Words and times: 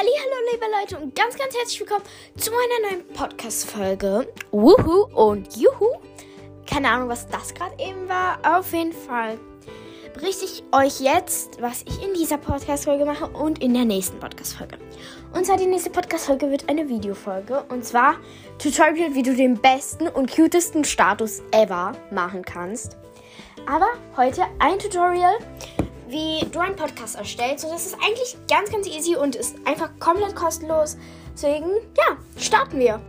Hallo, 0.00 0.08
liebe 0.50 0.64
Leute 0.80 0.98
und 0.98 1.14
ganz, 1.14 1.36
ganz 1.36 1.54
herzlich 1.54 1.78
willkommen 1.78 2.04
zu 2.34 2.52
einer 2.52 2.88
neuen 2.90 3.06
Podcast-Folge. 3.08 4.32
Wuhu 4.50 5.02
und 5.12 5.54
Juhu. 5.58 5.98
Keine 6.66 6.88
Ahnung, 6.88 7.10
was 7.10 7.28
das 7.28 7.52
gerade 7.52 7.74
eben 7.78 8.08
war. 8.08 8.38
Auf 8.42 8.72
jeden 8.72 8.94
Fall 8.94 9.38
berichte 10.14 10.46
ich 10.46 10.62
euch 10.72 11.00
jetzt, 11.00 11.60
was 11.60 11.82
ich 11.82 12.02
in 12.02 12.14
dieser 12.14 12.38
Podcast-Folge 12.38 13.04
mache 13.04 13.26
und 13.26 13.62
in 13.62 13.74
der 13.74 13.84
nächsten 13.84 14.18
Podcast-Folge. 14.18 14.78
Und 15.34 15.44
zwar 15.44 15.58
die 15.58 15.66
nächste 15.66 15.90
Podcast-Folge 15.90 16.50
wird 16.50 16.70
eine 16.70 16.88
Videofolge. 16.88 17.62
Und 17.68 17.84
zwar 17.84 18.14
Tutorial, 18.58 19.14
wie 19.14 19.22
du 19.22 19.36
den 19.36 19.60
besten 19.60 20.08
und 20.08 20.34
cutesten 20.34 20.82
Status 20.82 21.42
ever 21.52 21.92
machen 22.10 22.42
kannst. 22.42 22.96
Aber 23.66 23.88
heute 24.16 24.46
ein 24.60 24.78
Tutorial, 24.78 25.36
wie 26.10 26.46
du 26.50 26.60
einen 26.60 26.76
Podcast 26.76 27.16
erstellst. 27.16 27.64
Und 27.64 27.72
das 27.72 27.86
ist 27.86 27.94
eigentlich 27.94 28.36
ganz, 28.48 28.70
ganz 28.70 28.86
easy 28.86 29.16
und 29.16 29.36
ist 29.36 29.56
einfach 29.64 29.90
komplett 29.98 30.34
kostenlos. 30.34 30.96
Deswegen, 31.34 31.70
ja, 31.96 32.16
starten 32.36 32.78
wir. 32.78 33.00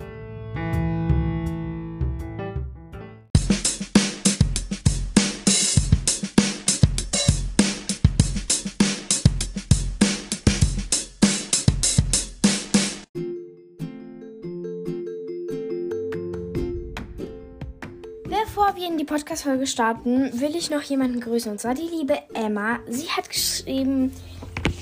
Bevor 18.53 18.75
wir 18.75 18.85
in 18.85 18.97
die 18.97 19.05
Podcast-Folge 19.05 19.65
starten, 19.65 20.41
will 20.41 20.57
ich 20.57 20.69
noch 20.69 20.81
jemanden 20.81 21.21
grüßen. 21.21 21.49
Und 21.49 21.61
zwar 21.61 21.73
die 21.73 21.87
liebe 21.87 22.17
Emma. 22.33 22.79
Sie 22.85 23.09
hat 23.09 23.29
geschrieben, 23.29 24.13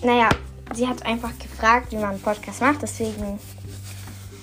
naja, 0.02 0.30
sie 0.74 0.88
hat 0.88 1.06
einfach 1.06 1.38
gefragt, 1.38 1.92
wie 1.92 1.98
man 1.98 2.10
einen 2.10 2.20
Podcast 2.20 2.62
macht. 2.62 2.82
Deswegen 2.82 3.40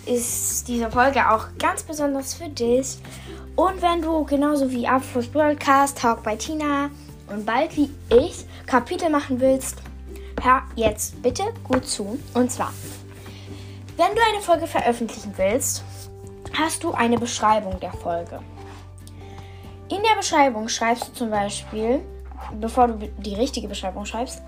ist 0.07 0.69
diese 0.69 0.93
Folge 0.93 1.29
auch 1.29 1.49
ganz 1.59 1.83
besonders 1.83 2.35
für 2.35 2.49
dich. 2.49 2.99
Und 3.57 3.83
wenn 3.83 4.01
du 4.01 4.23
genauso 4.23 4.71
wie 4.71 4.87
Abfluss 4.87 5.27
Broadcast, 5.27 5.99
Talk 5.99 6.23
bei 6.23 6.37
Tina 6.37 6.89
und 7.27 7.45
bald 7.45 7.77
wie 7.77 7.91
ich 8.11 8.45
Kapitel 8.67 9.11
machen 9.11 9.41
willst, 9.41 9.79
hör 10.41 10.63
jetzt 10.77 11.21
bitte 11.21 11.43
gut 11.65 11.85
zu. 11.85 12.17
Und 12.33 12.53
zwar, 12.53 12.73
wenn 13.97 14.15
du 14.15 14.23
eine 14.23 14.41
Folge 14.41 14.69
veröffentlichen 14.69 15.33
willst, 15.37 15.83
hast 16.57 16.85
du 16.85 16.93
eine 16.93 17.19
Beschreibung 17.19 17.81
der 17.81 17.93
Folge. 17.93 18.39
In 19.89 20.03
der 20.03 20.17
Beschreibung 20.17 20.69
schreibst 20.69 21.09
du 21.09 21.13
zum 21.13 21.31
Beispiel, 21.31 22.01
bevor 22.61 22.89
du 22.89 23.09
die 23.19 23.37
richtige 23.37 23.69
Beschreibung 23.69 24.05
schreibst, 24.05 24.43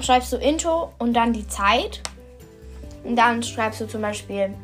schreibst 0.00 0.32
du 0.32 0.36
Intro 0.36 0.92
und 0.98 1.12
dann 1.14 1.32
die 1.32 1.46
Zeit. 1.48 2.00
Und 3.02 3.16
dann 3.16 3.42
schreibst 3.42 3.80
du 3.80 3.88
zum 3.88 4.02
Beispiel, 4.02 4.54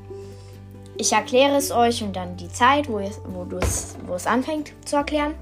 ich 0.96 1.12
erkläre 1.12 1.56
es 1.56 1.72
euch 1.72 2.04
und 2.04 2.14
dann 2.14 2.36
die 2.36 2.48
Zeit, 2.48 2.88
wo 2.88 3.00
es, 3.00 3.20
wo, 3.24 3.46
wo 4.06 4.14
es 4.14 4.26
anfängt 4.28 4.72
zu 4.84 4.94
erklären. 4.94 5.34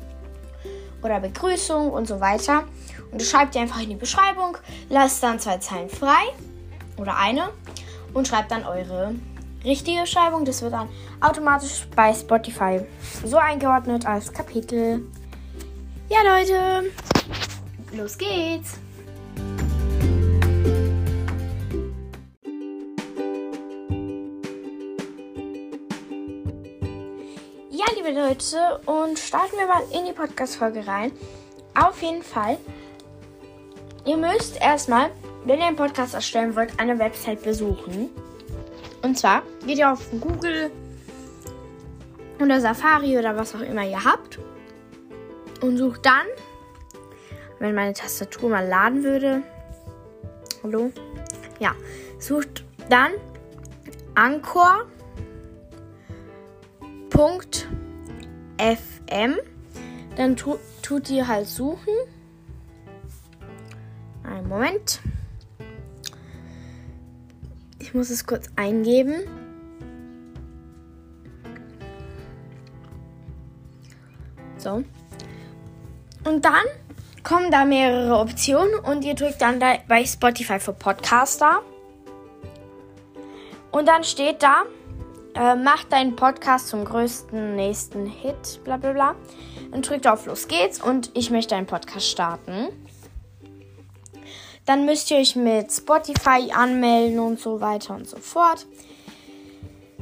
Oder 1.03 1.21
Begrüßung 1.21 1.91
und 1.91 2.09
so 2.09 2.19
weiter. 2.19 2.65
Und 3.13 3.21
du 3.21 3.25
schreibst 3.27 3.55
dir 3.55 3.61
einfach 3.61 3.83
in 3.83 3.91
die 3.91 3.97
Beschreibung, 3.97 4.57
lasst 4.89 5.23
dann 5.23 5.39
zwei 5.39 5.59
Zeilen 5.59 5.91
frei 5.91 6.23
oder 6.97 7.19
eine 7.19 7.51
und 8.15 8.27
schreibt 8.27 8.51
dann 8.51 8.65
eure 8.65 9.15
richtige 9.69 10.01
Beschreibung. 10.01 10.45
Das 10.45 10.63
wird 10.63 10.73
dann 10.73 10.89
automatisch 11.21 11.87
bei 11.95 12.13
Spotify 12.13 12.81
so 13.25 13.37
eingeordnet 13.37 14.07
als 14.07 14.33
Kapitel. 14.33 15.03
Ja, 16.09 16.19
Leute, 16.23 16.91
los 17.93 18.17
geht's! 18.17 18.79
Ja, 27.71 27.85
liebe 27.95 28.11
Leute, 28.19 28.81
und 28.87 29.19
starten 29.19 29.57
wir 29.57 29.67
mal 29.67 29.83
in 29.93 30.07
die 30.07 30.13
Podcast-Folge 30.13 30.87
rein. 30.87 31.13
Auf 31.81 32.03
jeden 32.03 32.23
Fall, 32.23 32.57
ihr 34.05 34.17
müsst 34.17 34.61
erstmal, 34.61 35.11
wenn 35.45 35.61
ihr 35.61 35.67
einen 35.67 35.77
Podcast 35.77 36.15
erstellen 36.15 36.57
wollt, 36.57 36.81
eine 36.81 36.99
Website 36.99 37.43
besuchen. 37.43 38.11
Und 39.03 39.19
zwar 39.19 39.43
geht 39.67 39.79
ihr 39.79 39.93
auf 39.93 40.11
Google 40.21 40.71
oder 42.41 42.61
Safari 42.61 43.19
oder 43.19 43.37
was 43.37 43.55
auch 43.55 43.61
immer 43.61 43.85
ihr 43.85 44.05
habt 44.05 44.39
und 45.61 45.77
sucht 45.77 46.07
dann, 46.07 46.27
wenn 47.59 47.75
meine 47.75 47.93
Tastatur 47.93 48.51
mal 48.51 48.67
laden 48.67 49.03
würde, 49.03 49.43
hallo, 50.63 50.93
ja, 51.59 51.75
sucht 52.19 52.65
dann 52.89 53.13
Anchor.fm, 54.15 54.89
dann 60.17 60.37
tu, 60.37 60.59
tut 60.83 61.11
ihr 61.11 61.27
halt 61.27 61.47
suchen. 61.47 61.95
Einen 64.25 64.49
Moment. 64.49 65.01
Ich 67.79 67.95
muss 67.95 68.11
es 68.11 68.27
kurz 68.27 68.49
eingeben. 68.57 69.23
So. 74.57 74.83
Und 76.25 76.45
dann 76.45 76.65
kommen 77.23 77.51
da 77.51 77.65
mehrere 77.65 78.19
Optionen 78.19 78.79
und 78.81 79.05
ihr 79.05 79.15
drückt 79.15 79.41
dann 79.41 79.61
da 79.61 79.75
bei 79.87 80.05
Spotify 80.05 80.59
für 80.59 80.73
Podcaster. 80.73 81.63
Und 83.71 83.87
dann 83.87 84.03
steht 84.03 84.43
da, 84.43 84.65
äh, 85.35 85.55
mach 85.55 85.85
deinen 85.85 86.17
Podcast 86.17 86.69
zum 86.69 86.85
größten 86.85 87.55
nächsten 87.55 88.07
Hit, 88.07 88.61
bla 88.65 88.77
bla 88.77 88.93
bla. 88.93 89.15
Dann 89.71 89.83
drückt 89.83 90.07
auf 90.07 90.27
Los 90.27 90.49
geht's 90.49 90.83
und 90.83 91.11
ich 91.15 91.31
möchte 91.31 91.55
einen 91.55 91.67
Podcast 91.67 92.07
starten. 92.07 92.69
Dann 94.69 94.85
müsst 94.85 95.11
ihr 95.11 95.17
euch 95.17 95.35
mit 95.35 95.73
Spotify 95.73 96.53
anmelden 96.53 97.21
und 97.21 97.41
so 97.41 97.63
weiter 97.63 97.95
und 97.95 98.07
so 98.07 98.19
fort. 98.19 98.67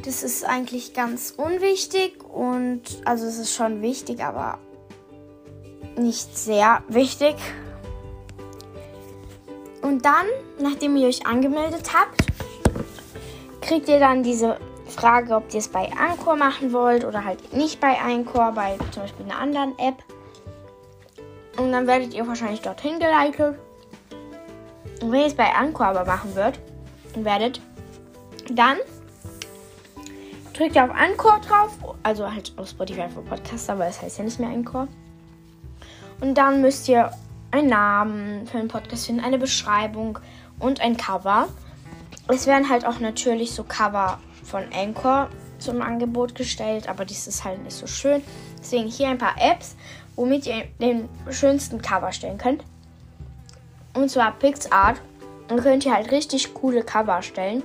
Das 0.04 0.24
ist 0.24 0.44
eigentlich 0.44 0.92
ganz 0.92 1.32
unwichtig 1.36 2.24
und 2.24 2.82
also 3.04 3.26
es 3.26 3.38
ist 3.38 3.54
schon 3.54 3.80
wichtig, 3.80 4.24
aber 4.24 4.58
nicht 5.96 6.36
sehr 6.36 6.82
wichtig. 6.88 7.36
Und 9.82 10.04
dann, 10.04 10.26
nachdem 10.58 10.96
ihr 10.96 11.06
euch 11.06 11.24
angemeldet 11.24 11.92
habt, 11.94 12.26
kriegt 13.60 13.88
ihr 13.88 14.00
dann 14.00 14.24
diese 14.24 14.58
Frage, 14.88 15.36
ob 15.36 15.44
ihr 15.54 15.60
es 15.60 15.68
bei 15.68 15.92
Anchor 15.92 16.34
machen 16.34 16.72
wollt 16.72 17.04
oder 17.04 17.24
halt 17.24 17.52
nicht 17.52 17.78
bei 17.78 18.00
Anchor, 18.00 18.50
bei 18.50 18.76
zum 18.90 19.04
Beispiel 19.04 19.26
einer 19.26 19.38
anderen 19.38 19.78
App. 19.78 20.02
Und 21.56 21.70
dann 21.70 21.86
werdet 21.86 22.14
ihr 22.14 22.26
wahrscheinlich 22.26 22.62
dorthin 22.62 22.98
geleitet. 22.98 23.60
Und 25.00 25.12
wenn 25.12 25.20
ihr 25.20 25.26
es 25.26 25.34
bei 25.34 25.52
Anchor 25.54 25.86
aber 25.86 26.04
machen 26.04 26.34
wird, 26.34 26.58
werdet, 27.14 27.60
dann 28.50 28.78
drückt 30.52 30.76
ihr 30.76 30.84
auf 30.84 30.90
Anchor 30.90 31.40
drauf, 31.40 31.96
also 32.02 32.30
halt 32.30 32.52
auf 32.56 32.68
Spotify 32.68 33.08
für 33.08 33.22
Podcaster, 33.22 33.74
aber 33.74 33.86
es 33.86 34.00
heißt 34.00 34.18
ja 34.18 34.24
nicht 34.24 34.40
mehr 34.40 34.50
Anchor. 34.50 34.88
Und 36.20 36.34
dann 36.34 36.62
müsst 36.62 36.88
ihr 36.88 37.10
einen 37.50 37.68
Namen 37.68 38.46
für 38.46 38.58
den 38.58 38.68
Podcast 38.68 39.06
finden, 39.06 39.22
eine 39.22 39.38
Beschreibung 39.38 40.18
und 40.58 40.80
ein 40.80 40.96
Cover. 40.96 41.48
Es 42.28 42.46
werden 42.46 42.68
halt 42.68 42.86
auch 42.86 43.00
natürlich 43.00 43.52
so 43.52 43.64
Cover 43.64 44.18
von 44.42 44.64
Anchor 44.74 45.28
zum 45.58 45.82
Angebot 45.82 46.34
gestellt, 46.34 46.88
aber 46.88 47.04
dies 47.04 47.26
ist 47.26 47.44
halt 47.44 47.62
nicht 47.62 47.76
so 47.76 47.86
schön. 47.86 48.22
Deswegen 48.58 48.88
hier 48.88 49.08
ein 49.08 49.18
paar 49.18 49.36
Apps, 49.38 49.76
womit 50.16 50.46
ihr 50.46 50.64
den 50.80 51.08
schönsten 51.30 51.80
Cover 51.82 52.12
stellen 52.12 52.38
könnt. 52.38 52.64
Und 53.96 54.10
zwar 54.10 54.32
PixArt. 54.38 55.00
Dann 55.48 55.60
könnt 55.60 55.86
ihr 55.86 55.94
halt 55.94 56.10
richtig 56.10 56.54
coole 56.54 56.82
Cover 56.82 57.22
stellen. 57.22 57.62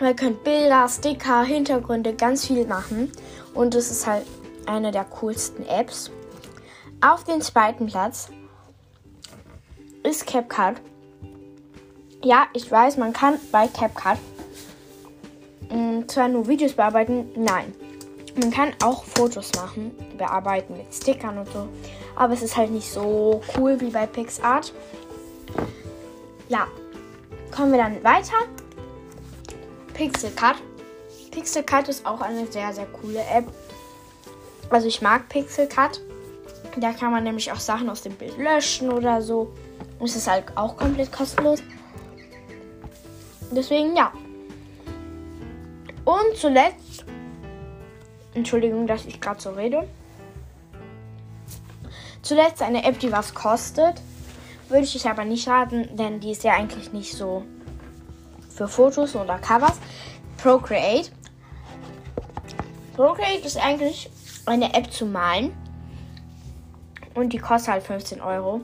Ihr 0.00 0.14
könnt 0.14 0.44
Bilder, 0.44 0.88
Sticker, 0.88 1.42
Hintergründe, 1.42 2.14
ganz 2.14 2.46
viel 2.46 2.66
machen. 2.66 3.10
Und 3.54 3.74
es 3.74 3.90
ist 3.90 4.06
halt 4.06 4.26
eine 4.66 4.92
der 4.92 5.04
coolsten 5.04 5.66
Apps. 5.66 6.10
Auf 7.00 7.24
den 7.24 7.40
zweiten 7.40 7.86
Platz 7.86 8.28
ist 10.02 10.26
CapCut. 10.26 10.80
Ja, 12.22 12.46
ich 12.52 12.70
weiß, 12.70 12.96
man 12.96 13.12
kann 13.12 13.38
bei 13.52 13.68
CapCut 13.68 14.18
mh, 15.70 16.06
zwar 16.08 16.28
nur 16.28 16.48
Videos 16.48 16.72
bearbeiten, 16.72 17.28
nein. 17.36 17.74
Man 18.38 18.50
kann 18.50 18.74
auch 18.84 19.04
Fotos 19.04 19.50
machen, 19.54 19.92
bearbeiten 20.18 20.76
mit 20.76 20.92
Stickern 20.92 21.38
und 21.38 21.50
so. 21.52 21.68
Aber 22.14 22.34
es 22.34 22.42
ist 22.42 22.56
halt 22.56 22.70
nicht 22.70 22.90
so 22.90 23.40
cool 23.56 23.80
wie 23.80 23.90
bei 23.90 24.06
PixArt. 24.06 24.72
Ja, 26.48 26.66
kommen 27.50 27.72
wir 27.72 27.78
dann 27.78 28.04
weiter. 28.04 28.36
Pixelcut. 29.94 30.56
Pixelcut 31.30 31.88
ist 31.88 32.04
auch 32.04 32.20
eine 32.20 32.46
sehr, 32.46 32.72
sehr 32.72 32.86
coole 32.86 33.20
App. 33.20 33.46
Also 34.70 34.88
ich 34.88 35.00
mag 35.00 35.28
Pixelcut. 35.28 36.00
Da 36.76 36.92
kann 36.92 37.12
man 37.12 37.24
nämlich 37.24 37.50
auch 37.50 37.60
Sachen 37.60 37.88
aus 37.88 38.02
dem 38.02 38.14
Bild 38.14 38.36
löschen 38.36 38.92
oder 38.92 39.22
so. 39.22 39.52
Und 39.98 40.08
es 40.08 40.16
ist 40.16 40.28
halt 40.28 40.44
auch 40.56 40.76
komplett 40.76 41.10
kostenlos. 41.10 41.62
Deswegen 43.50 43.96
ja. 43.96 44.12
Und 46.04 46.36
zuletzt, 46.36 46.85
Entschuldigung, 48.36 48.86
dass 48.86 49.06
ich 49.06 49.20
gerade 49.20 49.40
so 49.40 49.50
rede. 49.50 49.88
Zuletzt 52.22 52.62
eine 52.62 52.84
App, 52.84 52.98
die 52.98 53.10
was 53.10 53.34
kostet. 53.34 54.02
Würde 54.68 54.84
ich 54.84 55.08
aber 55.08 55.24
nicht 55.24 55.48
raten, 55.48 55.96
denn 55.96 56.20
die 56.20 56.32
ist 56.32 56.44
ja 56.44 56.54
eigentlich 56.54 56.92
nicht 56.92 57.14
so 57.14 57.44
für 58.50 58.68
Fotos 58.68 59.14
oder 59.14 59.38
Covers. 59.38 59.78
Procreate. 60.42 61.10
Procreate 62.94 63.46
ist 63.46 63.56
eigentlich 63.56 64.10
eine 64.44 64.74
App 64.74 64.92
zu 64.92 65.06
malen. 65.06 65.52
Und 67.14 67.32
die 67.32 67.38
kostet 67.38 67.72
halt 67.72 67.84
15 67.84 68.20
Euro. 68.20 68.60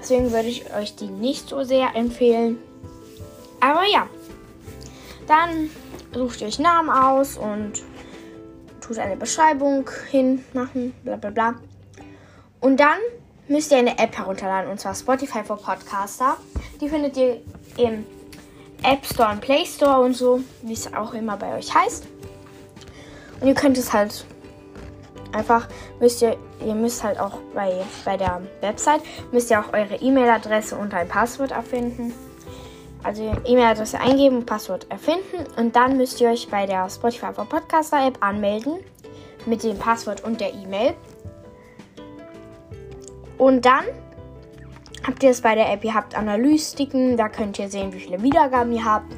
Deswegen 0.00 0.32
würde 0.32 0.48
ich 0.48 0.72
euch 0.72 0.94
die 0.96 1.08
nicht 1.08 1.48
so 1.48 1.64
sehr 1.64 1.94
empfehlen. 1.94 2.58
Aber 3.60 3.84
ja. 3.92 4.06
Dann 5.26 5.68
sucht 6.14 6.40
ihr 6.40 6.46
euch 6.46 6.58
Namen 6.58 6.88
aus 6.88 7.36
und 7.36 7.82
tut 8.88 8.98
eine 8.98 9.16
Beschreibung 9.16 9.88
hinmachen, 10.10 10.94
bla 11.04 11.16
bla 11.16 11.30
bla. 11.30 11.54
Und 12.60 12.80
dann 12.80 12.98
müsst 13.46 13.70
ihr 13.70 13.78
eine 13.78 13.98
App 13.98 14.16
herunterladen, 14.16 14.70
und 14.70 14.80
zwar 14.80 14.94
Spotify 14.94 15.44
for 15.44 15.58
Podcaster. 15.58 16.38
Die 16.80 16.88
findet 16.88 17.16
ihr 17.16 17.42
im 17.76 18.06
App 18.82 19.04
Store 19.04 19.30
und 19.30 19.40
Play 19.42 19.66
Store 19.66 20.00
und 20.00 20.14
so, 20.14 20.40
wie 20.62 20.72
es 20.72 20.92
auch 20.94 21.12
immer 21.12 21.36
bei 21.36 21.56
euch 21.56 21.72
heißt. 21.74 22.06
Und 23.40 23.48
ihr 23.48 23.54
könnt 23.54 23.76
es 23.76 23.92
halt 23.92 24.24
einfach, 25.32 25.68
müsst 26.00 26.22
ihr, 26.22 26.36
ihr 26.64 26.74
müsst 26.74 27.04
halt 27.04 27.20
auch 27.20 27.38
bei, 27.54 27.84
bei 28.06 28.16
der 28.16 28.40
Website, 28.62 29.02
müsst 29.32 29.50
ihr 29.50 29.60
auch 29.60 29.72
eure 29.74 29.96
E-Mail-Adresse 29.96 30.76
und 30.76 30.94
ein 30.94 31.08
Passwort 31.08 31.50
erfinden. 31.50 32.14
Also 33.02 33.22
E-Mail-Adresse 33.44 34.00
eingeben, 34.00 34.44
Passwort 34.44 34.90
erfinden 34.90 35.46
und 35.56 35.76
dann 35.76 35.96
müsst 35.96 36.20
ihr 36.20 36.30
euch 36.30 36.48
bei 36.48 36.66
der 36.66 36.88
Spotify 36.90 37.32
for 37.32 37.44
Podcaster 37.44 38.06
App 38.06 38.18
anmelden 38.20 38.78
mit 39.46 39.62
dem 39.62 39.78
Passwort 39.78 40.24
und 40.24 40.40
der 40.40 40.52
E-Mail. 40.52 40.94
Und 43.38 43.64
dann 43.64 43.84
habt 45.06 45.22
ihr 45.22 45.30
es 45.30 45.40
bei 45.40 45.54
der 45.54 45.72
App, 45.72 45.84
ihr 45.84 45.94
habt 45.94 46.16
Analystiken, 46.16 47.16
da 47.16 47.28
könnt 47.28 47.58
ihr 47.58 47.70
sehen, 47.70 47.92
wie 47.92 48.00
viele 48.00 48.22
Wiedergaben 48.22 48.72
ihr 48.72 48.84
habt. 48.84 49.12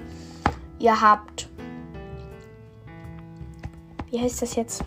Ihr 0.78 1.00
habt. 1.00 1.48
Wie 4.10 4.20
heißt 4.20 4.42
das 4.42 4.56
jetzt? 4.56 4.84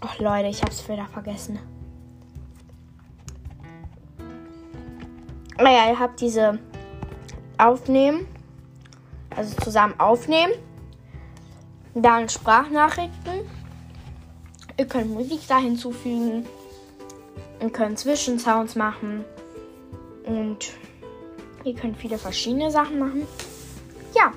Ach 0.00 0.18
Leute, 0.18 0.48
ich 0.48 0.62
hab's 0.62 0.88
wieder 0.88 1.06
vergessen. 1.06 1.58
Naja, 5.58 5.90
ihr 5.90 5.98
habt 5.98 6.20
diese 6.20 6.58
Aufnehmen, 7.60 8.26
also 9.34 9.56
zusammen 9.62 9.98
aufnehmen, 9.98 10.52
dann 11.94 12.28
Sprachnachrichten. 12.28 13.48
Ihr 14.76 14.86
könnt 14.86 15.10
Musik 15.10 15.40
da 15.48 15.58
hinzufügen 15.58 16.46
und 17.60 17.72
können 17.72 17.96
Zwischensounds 17.96 18.76
machen. 18.76 19.24
Und 20.24 20.72
ihr 21.64 21.74
könnt 21.74 21.96
viele 21.98 22.18
verschiedene 22.18 22.70
Sachen 22.70 22.98
machen. 22.98 23.26
Ja. 24.14 24.32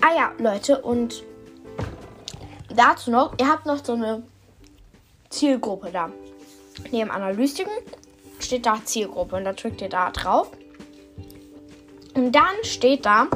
Ah 0.00 0.14
ja, 0.16 0.32
Leute, 0.38 0.80
und 0.80 1.24
dazu 2.74 3.10
noch, 3.10 3.34
ihr 3.38 3.48
habt 3.48 3.66
noch 3.66 3.84
so 3.84 3.94
eine 3.94 4.22
Zielgruppe 5.28 5.90
da. 5.90 6.10
Neben 6.92 7.10
Analytiken 7.10 7.72
steht 8.38 8.64
da 8.64 8.78
Zielgruppe 8.84 9.36
und 9.36 9.44
da 9.44 9.52
drückt 9.52 9.80
ihr 9.80 9.88
da 9.88 10.10
drauf. 10.10 10.50
Und 12.18 12.32
dann 12.32 12.64
steht 12.64 13.06
da, 13.06 13.28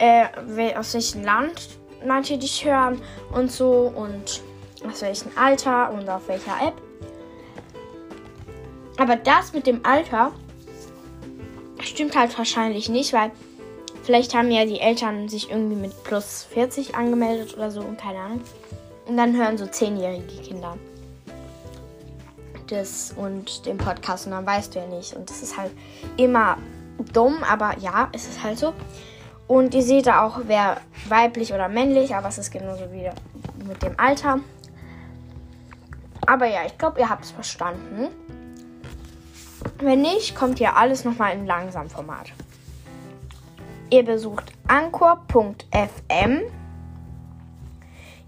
äh, 0.00 0.74
aus 0.74 0.94
welchem 0.94 1.22
Land 1.22 1.68
manche 2.04 2.36
dich 2.36 2.64
hören 2.64 3.00
und 3.32 3.52
so 3.52 3.92
und 3.94 4.42
aus 4.84 5.00
welchem 5.00 5.30
Alter 5.36 5.92
und 5.92 6.08
auf 6.08 6.26
welcher 6.26 6.56
App. 6.60 6.74
Aber 8.98 9.14
das 9.14 9.52
mit 9.52 9.68
dem 9.68 9.86
Alter 9.86 10.32
stimmt 11.80 12.16
halt 12.16 12.36
wahrscheinlich 12.36 12.88
nicht, 12.88 13.12
weil 13.12 13.30
vielleicht 14.02 14.34
haben 14.34 14.50
ja 14.50 14.64
die 14.64 14.80
Eltern 14.80 15.28
sich 15.28 15.48
irgendwie 15.48 15.76
mit 15.76 16.02
plus 16.02 16.48
40 16.50 16.96
angemeldet 16.96 17.54
oder 17.56 17.70
so 17.70 17.80
und 17.80 17.96
keine 17.96 18.18
Ahnung. 18.18 18.40
Und 19.06 19.16
dann 19.16 19.36
hören 19.36 19.56
so 19.56 19.66
zehnjährige 19.66 20.42
Kinder 20.42 20.76
das 22.66 23.14
und 23.16 23.64
den 23.66 23.78
Podcast 23.78 24.26
und 24.26 24.32
dann 24.32 24.44
weißt 24.44 24.74
du 24.74 24.80
ja 24.80 24.86
nicht. 24.86 25.14
Und 25.14 25.30
das 25.30 25.42
ist 25.42 25.56
halt 25.56 25.70
immer 26.16 26.58
dumm, 27.12 27.42
aber 27.44 27.78
ja, 27.78 28.08
es 28.12 28.28
ist 28.28 28.42
halt 28.42 28.58
so. 28.58 28.74
Und 29.46 29.74
ihr 29.74 29.82
seht 29.82 30.06
da 30.06 30.24
auch, 30.24 30.40
wer 30.46 30.80
weiblich 31.08 31.54
oder 31.54 31.68
männlich, 31.68 32.14
aber 32.14 32.28
es 32.28 32.38
ist 32.38 32.50
genauso 32.50 32.92
wie 32.92 33.08
mit 33.66 33.82
dem 33.82 33.98
Alter. 33.98 34.40
Aber 36.26 36.46
ja, 36.46 36.60
ich 36.66 36.76
glaube, 36.76 37.00
ihr 37.00 37.08
habt 37.08 37.24
es 37.24 37.30
verstanden. 37.30 38.08
Wenn 39.78 40.02
nicht, 40.02 40.36
kommt 40.36 40.58
hier 40.58 40.76
alles 40.76 41.04
nochmal 41.04 41.34
in 41.34 41.46
langsam 41.46 41.88
Format. 41.88 42.32
Ihr 43.90 44.04
besucht 44.04 44.52
anchor.fm. 44.66 46.42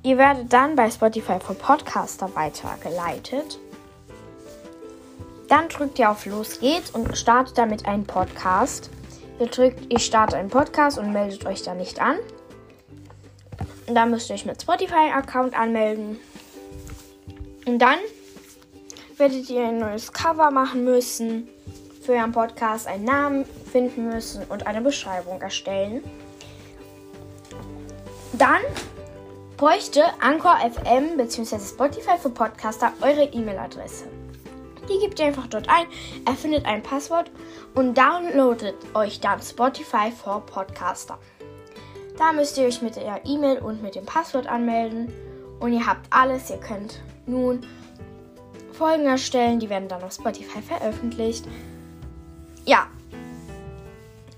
Ihr 0.03 0.17
werdet 0.17 0.51
dann 0.51 0.77
bei 0.77 0.91
Spotify 0.91 1.39
für 1.39 1.53
Podcaster 1.53 2.35
weitergeleitet. 2.35 3.59
Dann 5.51 5.69
drückt 5.69 5.99
ihr 5.99 6.09
auf 6.09 6.27
Los 6.27 6.61
geht's 6.61 6.93
und 6.93 7.19
startet 7.19 7.59
damit 7.59 7.85
einen 7.85 8.07
Podcast. 8.07 8.89
Ihr 9.41 9.49
drückt, 9.49 9.93
ich 9.93 10.07
starte 10.07 10.37
einen 10.37 10.49
Podcast 10.49 10.97
und 10.97 11.13
meldet 11.13 11.45
euch 11.45 11.63
da 11.63 11.75
nicht 11.75 12.01
an. 12.01 12.19
Und 13.89 13.97
dann 13.97 14.13
müsst 14.13 14.31
ihr 14.31 14.35
euch 14.37 14.47
mit 14.47 14.63
Spotify-Account 14.63 15.59
anmelden. 15.59 16.21
Und 17.67 17.81
dann 17.81 17.99
werdet 19.17 19.51
ihr 19.51 19.67
ein 19.67 19.79
neues 19.79 20.13
Cover 20.13 20.53
machen 20.53 20.85
müssen 20.85 21.49
für 22.01 22.13
euren 22.13 22.31
Podcast, 22.31 22.87
einen 22.87 23.05
Namen 23.05 23.45
finden 23.73 24.09
müssen 24.09 24.45
und 24.45 24.69
eine 24.69 24.81
Beschreibung 24.81 25.43
erstellen. 25.43 26.05
Dann 28.35 28.61
bräuchte 29.57 30.05
Anchor 30.21 30.59
FM 30.59 31.17
bzw. 31.17 31.59
Spotify 31.59 32.17
für 32.23 32.31
Podcaster 32.31 32.93
eure 33.03 33.25
E-Mail-Adresse. 33.25 34.20
Die 34.89 34.99
gebt 34.99 35.19
ihr 35.19 35.27
einfach 35.27 35.47
dort 35.47 35.69
ein, 35.69 35.87
erfindet 36.27 36.65
ein 36.65 36.83
Passwort 36.83 37.31
und 37.75 37.97
downloadet 37.97 38.75
euch 38.95 39.21
dann 39.21 39.41
Spotify 39.41 40.11
for 40.11 40.45
Podcaster. 40.47 41.19
Da 42.19 42.33
müsst 42.33 42.59
ihr 42.59 42.67
euch 42.67 42.83
mit 42.83 42.97
der 42.97 43.25
E-Mail 43.25 43.59
und 43.59 43.83
mit 43.83 43.95
dem 43.95 44.05
Passwort 44.05 44.47
anmelden 44.47 45.13
und 45.61 45.73
ihr 45.73 45.87
habt 45.87 46.07
alles. 46.11 46.51
Ihr 46.51 46.59
könnt 46.59 47.01
nun 47.27 47.61
Folgen 48.73 49.07
erstellen. 49.07 49.61
Die 49.61 49.71
werden 49.71 49.89
dann 49.89 50.03
auf 50.03 50.13
Spotify 50.13 50.61
veröffentlicht. 50.63 51.45
Ja. 52.65 52.89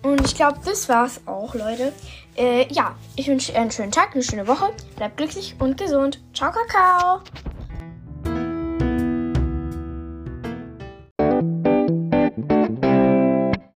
Und 0.02 0.24
ich 0.26 0.34
glaube, 0.34 0.58
das 0.64 0.88
war's 0.88 1.20
auch, 1.26 1.54
Leute. 1.54 1.92
Äh, 2.36 2.72
ja, 2.72 2.96
ich 3.14 3.28
wünsche 3.28 3.54
einen 3.54 3.70
schönen 3.70 3.92
Tag, 3.92 4.14
eine 4.14 4.22
schöne 4.22 4.48
Woche. 4.48 4.72
Bleibt 4.96 5.16
glücklich 5.16 5.54
und 5.58 5.76
gesund. 5.76 6.20
Ciao, 6.34 6.50
Kakao. 6.50 7.20